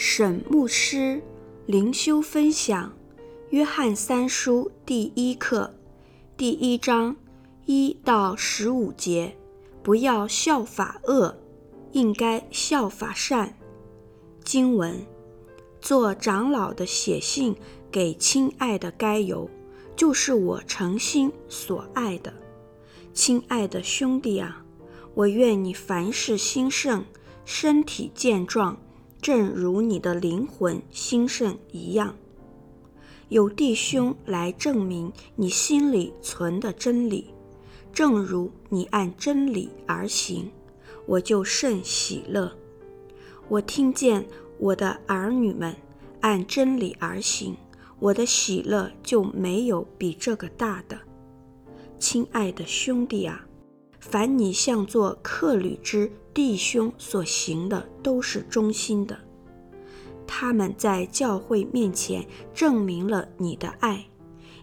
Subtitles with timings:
[0.00, 1.20] 沈牧师
[1.66, 2.92] 灵修分享
[3.50, 5.74] 《约翰三书》第一课，
[6.36, 7.16] 第一章
[7.66, 9.36] 一到十五节。
[9.82, 11.36] 不要效法恶，
[11.90, 13.58] 应该效法善。
[14.44, 15.04] 经文：
[15.80, 17.56] 做长老的写信
[17.90, 19.50] 给亲爱的该犹，
[19.96, 22.32] 就是我诚心所爱的。
[23.12, 24.64] 亲爱的兄弟啊，
[25.14, 27.04] 我愿你凡事兴盛，
[27.44, 28.78] 身体健壮。
[29.20, 32.14] 正如你的灵魂兴盛一样，
[33.28, 37.26] 有弟兄来证明你心里存的真理，
[37.92, 40.50] 正如你按真理而行，
[41.04, 42.52] 我就甚喜乐。
[43.48, 44.24] 我听见
[44.58, 45.74] 我的儿女们
[46.20, 47.56] 按真理而行，
[47.98, 50.96] 我的喜乐就没有比这个大的。
[51.98, 53.47] 亲爱的兄弟啊，
[54.10, 59.18] 凡你向做客旅之弟兄所行的都是忠心的，
[60.26, 64.06] 他们在教会面前证明了你的爱。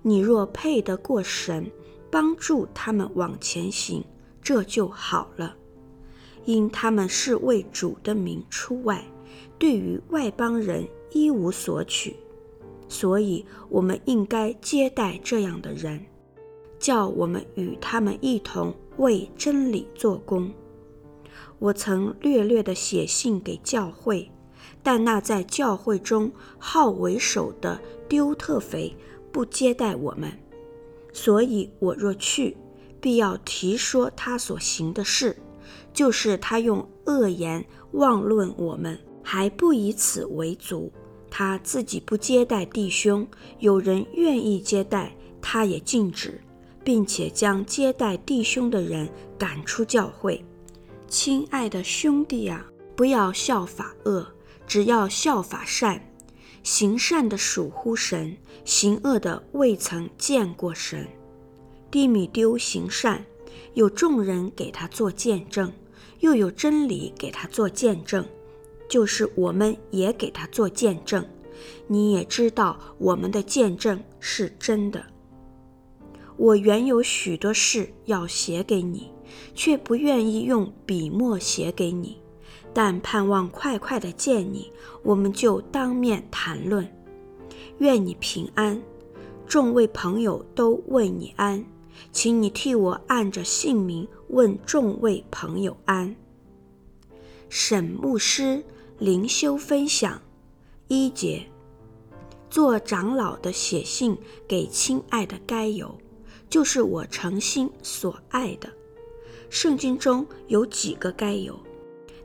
[0.00, 1.68] 你若配得过神，
[2.08, 4.04] 帮助他们往前行，
[4.40, 5.56] 这就好了。
[6.44, 9.04] 因他们是为主的名出外，
[9.58, 12.14] 对于外邦人一无所取，
[12.88, 16.04] 所以我们应该接待这样的人，
[16.82, 20.52] 叫我们与他们一同为真理做工。
[21.60, 24.28] 我曾略略地写信给教会，
[24.82, 28.96] 但那在教会中好为首的丢特腓
[29.30, 30.32] 不接待我们，
[31.12, 32.56] 所以我若去，
[33.00, 35.36] 必要提说他所行的事，
[35.94, 40.92] 就是他用恶言妄论我们，还不以此为足，
[41.30, 43.24] 他自己不接待弟兄，
[43.60, 46.40] 有人愿意接待，他也禁止，
[46.84, 50.44] 并且将接待弟兄的人赶出教会。
[51.08, 52.66] 亲爱的兄弟啊，
[52.96, 54.26] 不要效法恶，
[54.66, 56.08] 只要效法善。
[56.62, 61.08] 行善的属乎神，行恶的未曾见过神。
[61.90, 63.24] 低米丢行善，
[63.74, 65.72] 有众人给他做见证，
[66.20, 68.24] 又有真理给他做见证，
[68.88, 71.26] 就是我们也给他做见证。
[71.88, 75.04] 你也知道我们的见证是真的。
[76.36, 79.10] 我原有许多事要写给你。
[79.54, 82.18] 却不愿意用笔墨写给你，
[82.72, 84.70] 但盼望快快的见你，
[85.02, 86.86] 我们就当面谈论。
[87.78, 88.80] 愿你平安，
[89.46, 91.64] 众位朋友都问你安，
[92.12, 96.14] 请你替我按着姓名问众位朋友安。
[97.48, 98.62] 沈牧师
[98.98, 100.20] 灵修分享
[100.88, 101.46] 一节，
[102.48, 104.16] 做长老的写信
[104.48, 105.98] 给亲爱的该友，
[106.52, 108.70] 就是我诚心所爱的。
[109.48, 111.58] 圣经中有几个该有，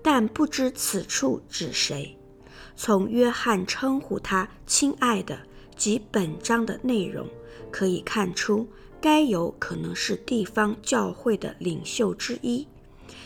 [0.00, 2.16] 但不知此处指谁。
[2.74, 5.38] 从约翰称呼他亲爱的
[5.76, 7.28] 及本章的内容，
[7.70, 8.66] 可以看出
[8.98, 12.66] 该有可能是地方教会的领袖之一，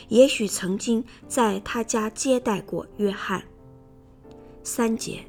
[0.08, 3.44] 也许曾经在他家接待过约翰。
[4.64, 5.24] 三节，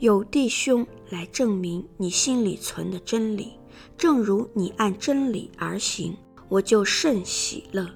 [0.00, 3.52] 有弟兄来证明你心里存的真理，
[3.96, 6.16] 正如你按真理而行。
[6.48, 7.88] 我就甚喜乐。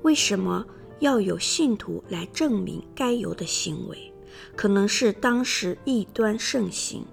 [0.00, 0.64] 为什么
[1.00, 4.10] 要有信徒来证明该有的行为？
[4.56, 7.04] 可能是当时异端盛行，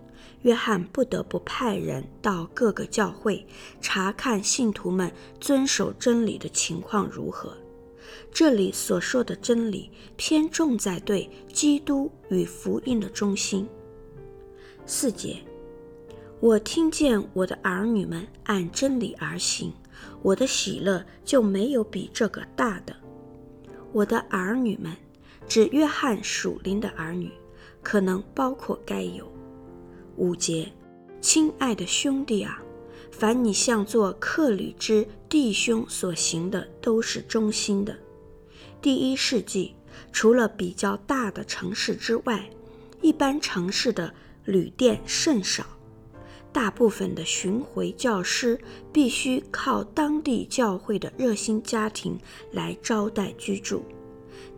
[0.43, 3.45] 约翰不得不派人到各个教会
[3.81, 7.57] 查看信徒们遵守真理的情况如何。
[8.31, 13.67] 这里所说的真理偏重在对基督与福音的忠心。
[14.85, 15.37] 四节，
[16.45, 19.73] 我听见我的儿女们按真理而行。
[20.21, 22.95] 我的喜乐就没有比这个大的。
[23.91, 24.95] 我的儿女们，
[25.47, 27.31] 指约翰属灵的儿女，
[27.81, 29.27] 可能包括该有。
[30.17, 30.71] 五节，
[31.19, 32.61] 亲爱的兄弟啊，
[33.11, 37.97] 凡你向做客旅之弟兄所行的，都是忠心的。
[38.83, 39.73] 第一世纪，
[40.11, 42.47] 除了比较大的城市之外，
[43.01, 44.13] 一般城市的
[44.43, 45.65] 旅店甚少。
[46.55, 48.57] 大部分的巡回教师
[48.93, 52.17] 必须靠当地教会的热心家庭
[52.53, 53.83] 来招待居住，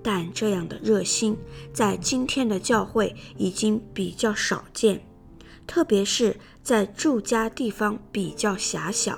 [0.04, 1.36] 但这样的热心
[1.74, 5.02] 在今天的教会已经比较少见，
[5.66, 9.18] 特别是在住家地方比较狭小、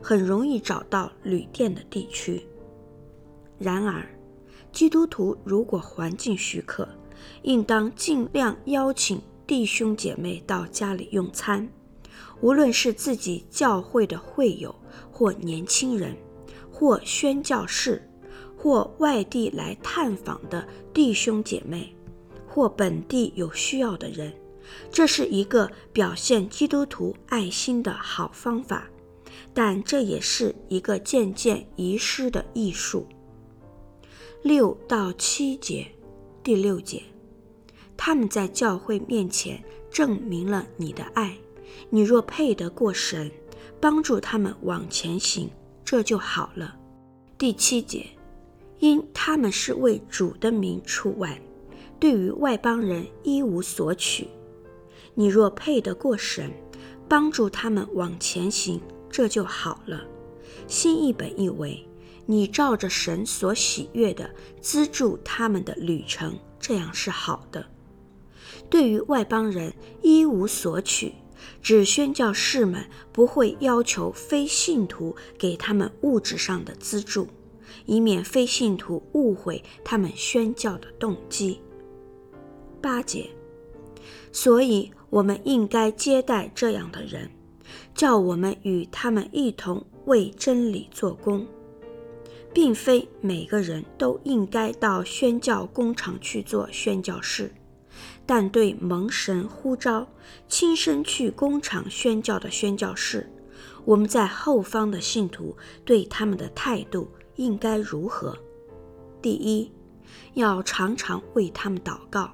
[0.00, 2.46] 很容易找到旅店的地区。
[3.58, 4.08] 然而，
[4.70, 6.88] 基督徒如果环境许可，
[7.42, 11.68] 应当尽量邀请弟兄姐妹到家里用餐。
[12.40, 14.74] 无论是自己教会的会友，
[15.10, 16.16] 或年轻人，
[16.70, 18.02] 或宣教士，
[18.56, 21.94] 或外地来探访的弟兄姐妹，
[22.46, 24.32] 或本地有需要的人。
[24.90, 28.88] 这是一个表现基督徒爱心的好方法，
[29.52, 33.06] 但这也是一个渐渐遗失的艺术。
[34.42, 35.86] 六到七节，
[36.42, 37.02] 第六节，
[37.96, 41.36] 他们在教会面前证明了你的爱。
[41.88, 43.30] 你若配得过神，
[43.80, 45.50] 帮助他们往前行，
[45.84, 46.76] 这就好了。
[47.36, 48.06] 第七节，
[48.78, 51.40] 因他们是为主的名出外，
[51.98, 54.28] 对于外邦人一无所取。
[55.14, 56.50] 你若配得过神，
[57.08, 58.80] 帮助他们往前行，
[59.10, 60.02] 这就好了。
[60.66, 61.84] 新译本译为：
[62.26, 64.30] 你照着神所喜悦的
[64.60, 67.66] 资助他们的旅程，这样是好的。
[68.68, 71.14] 对于外邦人一无所取，
[71.62, 77.28] 只宣教士们不会要求非信徒给他们物质上的资助，
[77.86, 81.60] 以免非信徒误会他们宣教的动机。
[82.80, 83.30] 八节，
[84.32, 84.90] 所以。
[85.10, 87.28] 我们应该接待这样的人，
[87.96, 91.44] 叫我们与他们一同为真理做工，
[92.54, 97.52] 并非每个人都应该到宣教工厂去做宣教士，
[98.32, 100.06] 但对蒙神呼召、
[100.46, 103.28] 亲身去工厂宣教的宣教士，
[103.84, 108.38] 我们在后方的信徒对他们的态度应该如何？
[109.20, 109.72] 第一，
[110.34, 112.30] 要常常为他们祷告。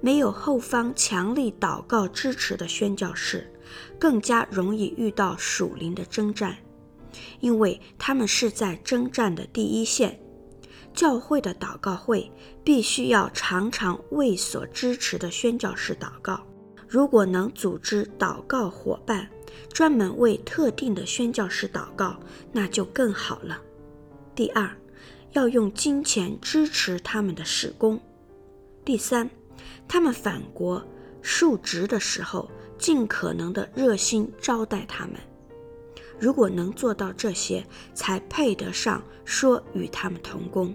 [0.00, 3.52] 没有后方强力祷告支持的宣教士，
[3.98, 6.56] 更加容易遇到属灵的征战，
[7.40, 10.18] 因为他们是在征战的第一线。
[10.96, 12.28] 教会的祷告会
[12.64, 16.40] 必须要常常为所支持的宣教士祷告。
[16.88, 19.28] 如果能组织祷告伙伴，
[19.72, 22.18] 专门为特定的宣教士祷告，
[22.50, 23.60] 那就更好了。
[24.34, 24.74] 第二，
[25.32, 28.00] 要用金钱支持他们的事工。
[28.84, 29.30] 第三。
[29.88, 30.84] 他们返国
[31.22, 35.14] 述职的时候，尽可能的热心招待他们。
[36.18, 37.64] 如果能做到这些，
[37.94, 40.74] 才配得上说与他们同工。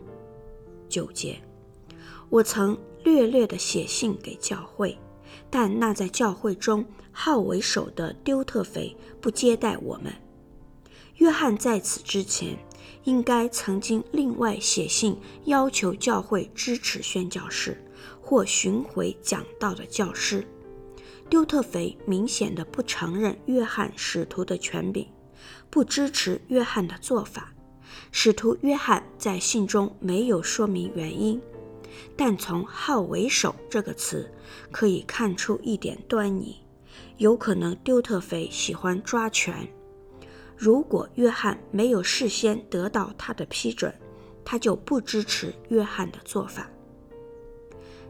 [0.91, 1.41] 纠结，
[2.29, 4.97] 我曾略略的写信给教会，
[5.49, 10.13] 但那在教会中好为首的丢特腓不接待我们。
[11.15, 12.57] 约翰在此之前，
[13.05, 17.81] 应该曾经另外写信要求教会支持宣教士。
[18.23, 20.47] 或巡回讲道的教师，
[21.29, 25.05] 丢特腓明显的不承认约翰使徒的权柄，
[25.69, 27.53] 不支持约翰的做法。
[28.11, 31.41] 使徒约翰在信中没有说明原因，
[32.15, 34.29] 但从“好为首”这个词
[34.71, 36.57] 可以看出一点端倪，
[37.17, 39.67] 有可能丢特腓喜欢抓权。
[40.57, 43.93] 如果约翰没有事先得到他的批准，
[44.45, 46.69] 他就不支持约翰的做法。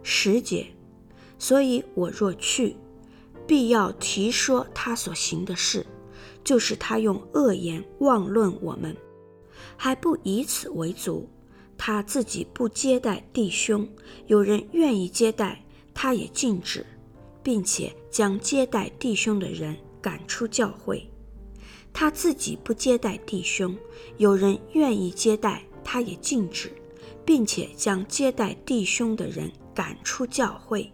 [0.04, 0.68] 十节，
[1.38, 2.76] 所以我若去，
[3.48, 5.86] 必要提说他所行的事，
[6.44, 8.98] 就是他用恶言妄论我们，
[9.84, 11.28] 还不以此为足，
[11.76, 13.90] 他自己不接待弟兄，
[14.28, 15.60] 有人愿意接待，
[15.92, 16.86] 他也禁止，
[17.42, 21.10] 并且将接待弟兄的人赶出教会。
[21.92, 23.76] 他自己不接待弟兄，
[24.18, 26.72] 有人愿意接待，他也禁止，
[27.26, 29.52] 并且将接待弟兄的人。
[29.74, 30.92] 赶出教会，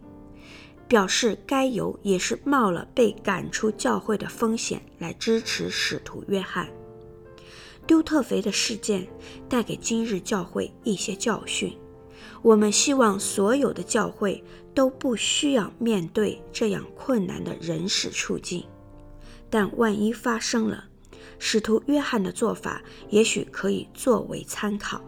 [0.87, 6.69] 表示该犹也是冒了被赶出教会的风险来支持使徒约翰。
[7.87, 9.07] 丢特肥的事件
[9.49, 11.75] 带给今日教会一些教训，
[12.41, 14.43] 我们希望所有的教会
[14.75, 18.63] 都不需要面对这样困难的人事处境。
[19.49, 20.83] 但万一发生了，
[21.39, 25.01] 使徒约翰的做法也许可以作为参考。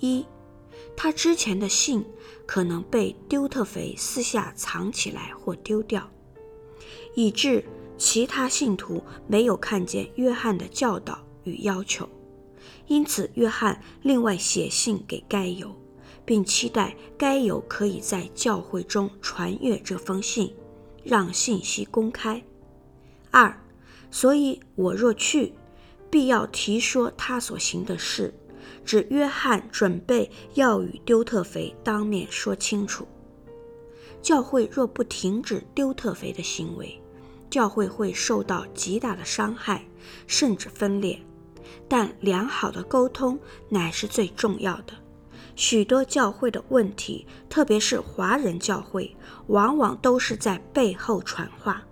[0.00, 0.24] 一，
[0.96, 2.04] 他之前的信。
[2.46, 6.06] 可能被丢特肥私下藏起来或丢掉，
[7.14, 7.64] 以致
[7.96, 12.08] 其他信徒没有看见约翰的教导与要求。
[12.86, 15.74] 因此，约翰另外写信给该友，
[16.24, 20.54] 并期待该友可以在教会中传阅这封信，
[21.02, 22.42] 让信息公开。
[23.30, 23.62] 二，
[24.10, 25.54] 所以我若去，
[26.10, 28.32] 必要提说他所行的事。
[28.84, 33.06] 指约翰准备要与丢特腓当面说清楚。
[34.22, 36.98] 教会若不停止丢特腓的行为，
[37.50, 39.86] 教会会受到极大的伤害，
[40.26, 41.18] 甚至分裂。
[41.88, 44.94] 但良好的沟通乃是最重要的。
[45.56, 49.14] 许多教会的问题，特别是华人教会，
[49.46, 51.82] 往往都是在背后传话，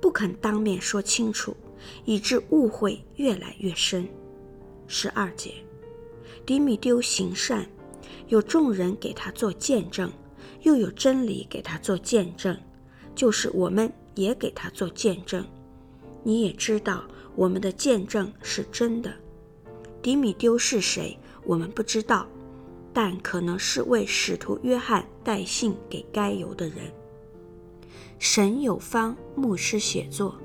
[0.00, 1.56] 不肯当面说清楚，
[2.04, 4.08] 以致误会越来越深。
[4.86, 5.54] 十二节。
[6.44, 7.66] 迪米丢行善，
[8.26, 10.12] 有众人给他做见证，
[10.62, 12.58] 又有真理给他做见证，
[13.14, 15.46] 就是我们也给他做见证。
[16.22, 19.12] 你也知道我们的见证是真的。
[20.02, 22.26] 迪米丢是谁，我们不知道，
[22.92, 26.92] 但可能是为使徒约翰带信给该犹的人。
[28.18, 30.36] 沈有方牧师写作，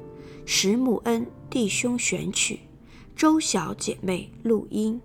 [0.45, 2.59] 石木恩弟兄选取，
[3.15, 4.99] 周小姐妹录音。